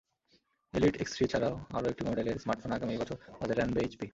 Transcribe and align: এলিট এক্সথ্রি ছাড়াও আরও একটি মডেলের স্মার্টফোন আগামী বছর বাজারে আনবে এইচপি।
এলিট 0.73 0.95
এক্সথ্রি 0.97 1.25
ছাড়াও 1.27 1.53
আরও 1.73 1.87
একটি 1.89 2.03
মডেলের 2.09 2.37
স্মার্টফোন 2.37 2.71
আগামী 2.71 2.93
বছর 2.97 3.17
বাজারে 3.39 3.61
আনবে 3.61 3.79
এইচপি। 3.81 4.07